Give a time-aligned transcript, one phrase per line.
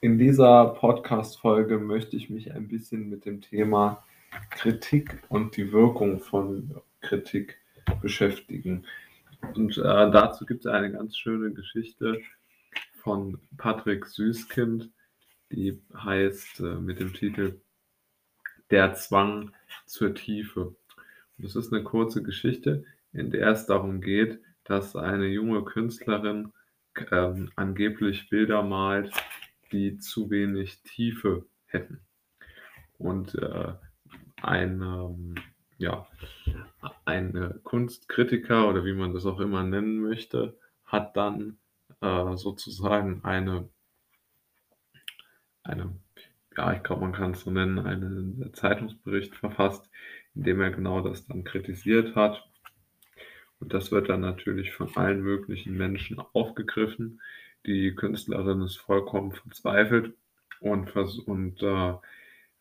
[0.00, 4.04] In dieser Podcast-Folge möchte ich mich ein bisschen mit dem Thema
[4.50, 7.58] Kritik und die Wirkung von Kritik
[8.00, 8.86] beschäftigen.
[9.56, 12.20] Und äh, dazu gibt es eine ganz schöne Geschichte
[13.02, 14.88] von Patrick Süßkind,
[15.50, 17.60] die heißt äh, mit dem Titel
[18.70, 19.50] Der Zwang
[19.84, 20.66] zur Tiefe.
[20.66, 20.76] Und
[21.38, 26.52] das ist eine kurze Geschichte, in der es darum geht, dass eine junge Künstlerin
[27.10, 29.12] ähm, angeblich Bilder malt,
[29.72, 32.00] die zu wenig Tiefe hätten.
[32.98, 33.72] Und äh,
[34.42, 35.34] ein, ähm,
[35.78, 36.06] ja,
[37.04, 41.58] ein Kunstkritiker oder wie man das auch immer nennen möchte, hat dann
[42.00, 43.68] äh, sozusagen eine,
[45.62, 45.94] eine,
[46.56, 49.88] ja, ich glaube, man kann es so nennen, einen Zeitungsbericht verfasst,
[50.34, 52.48] in dem er genau das dann kritisiert hat
[53.60, 57.20] und das wird dann natürlich von allen möglichen Menschen aufgegriffen.
[57.68, 60.14] Die Künstlerin ist vollkommen verzweifelt
[60.60, 60.90] und,
[61.26, 61.94] und äh,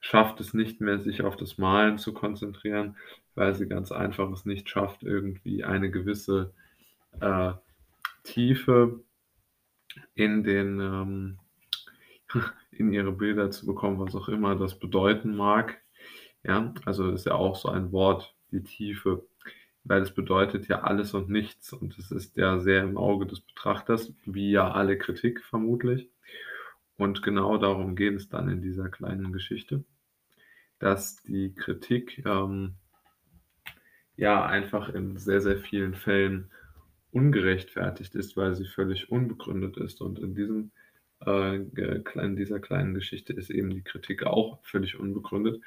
[0.02, 2.98] schafft es nicht mehr, sich auf das Malen zu konzentrieren,
[3.34, 6.54] weil sie ganz einfach es nicht schafft, irgendwie eine gewisse
[7.22, 7.54] äh,
[8.24, 9.00] Tiefe
[10.14, 11.40] in den ähm,
[12.72, 15.78] in ihre Bilder zu bekommen, was auch immer das bedeuten mag.
[16.44, 19.26] Ja, also ist ja auch so ein Wort, die Tiefe
[19.88, 23.42] weil es bedeutet ja alles und nichts und es ist ja sehr im Auge des
[23.42, 26.10] Betrachters, wie ja alle Kritik vermutlich.
[26.98, 29.84] Und genau darum geht es dann in dieser kleinen Geschichte,
[30.80, 32.76] dass die Kritik ähm,
[34.16, 36.52] ja einfach in sehr, sehr vielen Fällen
[37.12, 40.02] ungerechtfertigt ist, weil sie völlig unbegründet ist.
[40.02, 40.72] Und in diesem
[41.26, 45.62] äh, in dieser kleinen Geschichte ist eben die Kritik auch völlig unbegründet,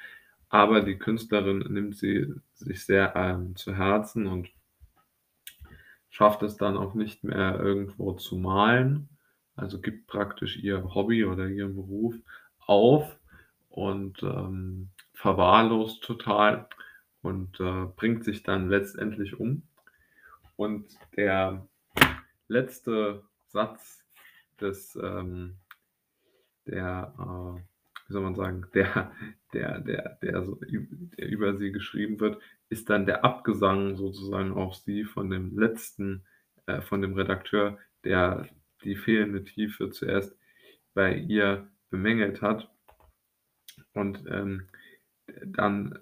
[0.51, 4.51] aber die Künstlerin nimmt sie sich sehr ähm, zu Herzen und
[6.09, 9.07] schafft es dann auch nicht mehr irgendwo zu malen,
[9.55, 12.15] also gibt praktisch ihr Hobby oder ihren Beruf
[12.59, 13.17] auf
[13.69, 16.67] und ähm, verwahrlost total
[17.21, 19.63] und äh, bringt sich dann letztendlich um.
[20.57, 20.85] Und
[21.15, 21.65] der
[22.49, 24.03] letzte Satz
[24.59, 25.55] des ähm,
[26.67, 27.61] der äh,
[28.11, 29.13] wie soll man sagen, der,
[29.53, 34.75] der, der, der, so, der über sie geschrieben wird, ist dann der Abgesang sozusagen auf
[34.75, 36.23] sie von dem letzten,
[36.65, 38.47] äh, von dem Redakteur, der
[38.83, 40.35] die fehlende Tiefe zuerst
[40.93, 42.69] bei ihr bemängelt hat.
[43.93, 44.67] Und ähm,
[45.45, 45.99] dann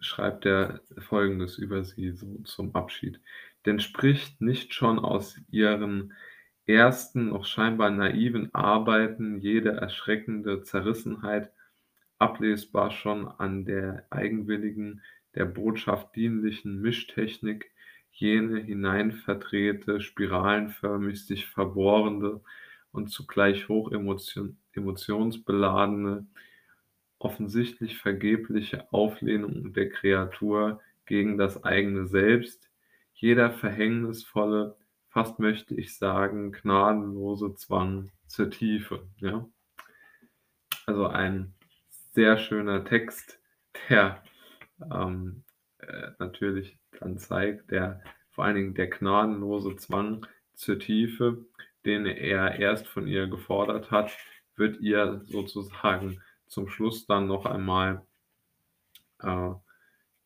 [0.00, 3.20] schreibt er Folgendes über sie so zum Abschied.
[3.66, 6.12] Denn spricht nicht schon aus ihren
[6.66, 11.52] ersten, noch scheinbar naiven Arbeiten jede erschreckende Zerrissenheit
[12.22, 15.02] ablesbar schon an der eigenwilligen,
[15.34, 17.72] der Botschaft dienlichen Mischtechnik,
[18.12, 22.40] jene hineinverdrehte, spiralenförmig sich verbohrende
[22.92, 26.28] und zugleich hoch emotionsbeladene,
[27.18, 32.70] offensichtlich vergebliche Auflehnung der Kreatur gegen das eigene Selbst,
[33.14, 34.76] jeder verhängnisvolle,
[35.08, 39.08] fast möchte ich sagen, gnadenlose Zwang zur Tiefe.
[39.18, 39.48] Ja?
[40.86, 41.54] Also ein
[42.12, 43.40] sehr schöner Text,
[43.88, 44.22] der
[44.92, 45.44] ähm,
[45.78, 51.44] äh, natürlich dann zeigt, der vor allen Dingen der gnadenlose Zwang zur Tiefe,
[51.84, 54.12] den er erst von ihr gefordert hat,
[54.56, 58.02] wird ihr sozusagen zum Schluss dann noch einmal
[59.20, 59.50] äh,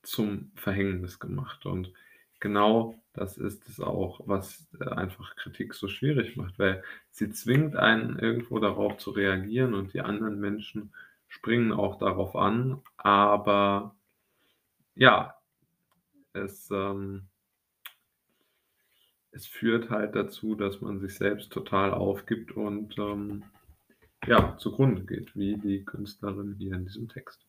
[0.03, 1.67] zum Verhängnis gemacht.
[1.67, 1.93] Und
[2.41, 7.77] genau das ist es auch, was äh, einfach Kritik so schwierig macht, weil sie zwingt
[7.77, 10.93] einen irgendwo darauf zu reagieren und die anderen Menschen
[11.37, 13.95] springen auch darauf an, aber
[14.95, 15.35] ja,
[16.33, 17.29] es, ähm,
[19.33, 23.45] es führt halt dazu, dass man sich selbst total aufgibt und ähm,
[24.27, 27.46] ja, zugrunde geht, wie die Künstlerin hier in diesem Text.